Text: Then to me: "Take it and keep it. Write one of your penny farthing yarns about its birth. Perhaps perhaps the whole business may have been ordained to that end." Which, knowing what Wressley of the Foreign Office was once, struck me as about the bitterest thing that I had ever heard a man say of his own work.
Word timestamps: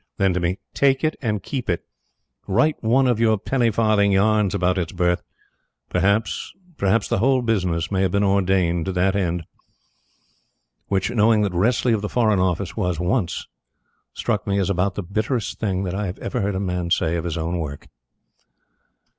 Then 0.17 0.33
to 0.33 0.39
me: 0.39 0.57
"Take 0.73 1.03
it 1.03 1.15
and 1.21 1.43
keep 1.43 1.69
it. 1.69 1.85
Write 2.47 2.81
one 2.81 3.05
of 3.05 3.19
your 3.19 3.37
penny 3.37 3.69
farthing 3.69 4.11
yarns 4.11 4.55
about 4.55 4.79
its 4.79 4.91
birth. 4.91 5.21
Perhaps 5.89 6.53
perhaps 6.75 7.07
the 7.07 7.19
whole 7.19 7.43
business 7.43 7.91
may 7.91 8.01
have 8.01 8.09
been 8.09 8.23
ordained 8.23 8.85
to 8.87 8.93
that 8.93 9.15
end." 9.15 9.43
Which, 10.87 11.11
knowing 11.11 11.41
what 11.43 11.53
Wressley 11.53 11.93
of 11.93 12.01
the 12.01 12.09
Foreign 12.09 12.39
Office 12.39 12.75
was 12.75 12.99
once, 12.99 13.47
struck 14.11 14.47
me 14.47 14.57
as 14.57 14.71
about 14.71 14.95
the 14.95 15.03
bitterest 15.03 15.59
thing 15.59 15.83
that 15.83 15.93
I 15.93 16.07
had 16.07 16.17
ever 16.17 16.41
heard 16.41 16.55
a 16.55 16.59
man 16.59 16.89
say 16.89 17.15
of 17.15 17.23
his 17.25 17.37
own 17.37 17.59
work. 17.59 17.87